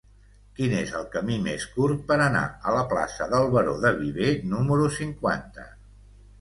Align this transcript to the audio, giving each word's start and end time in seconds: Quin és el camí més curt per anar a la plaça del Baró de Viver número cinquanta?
Quin 0.59 0.71
és 0.77 0.93
el 0.99 1.03
camí 1.15 1.37
més 1.47 1.65
curt 1.75 2.01
per 2.07 2.17
anar 2.29 2.41
a 2.71 2.75
la 2.79 2.87
plaça 2.95 3.29
del 3.37 3.47
Baró 3.59 3.77
de 3.87 3.95
Viver 4.03 4.35
número 4.57 4.93
cinquanta? 5.01 5.71